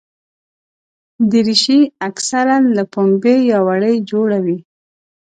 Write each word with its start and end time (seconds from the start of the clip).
دریشي 1.31 1.79
اکثره 2.07 2.57
له 2.75 2.83
پنبې 2.93 3.35
یا 3.51 3.59
وړۍ 3.67 3.95
جوړه 4.11 4.37
وي. 4.45 4.57